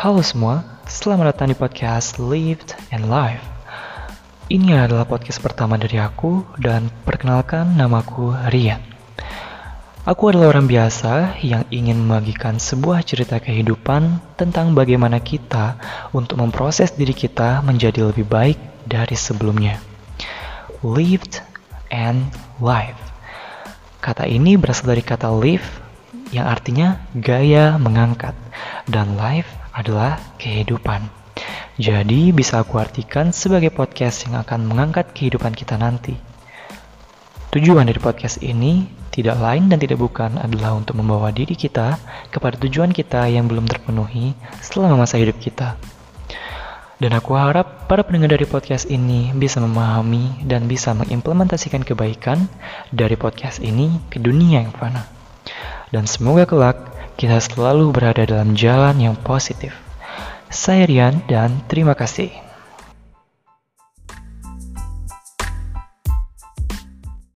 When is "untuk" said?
16.16-16.40, 40.78-41.02